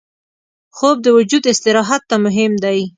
[0.77, 2.79] خوب د وجود استراحت ته مهم دی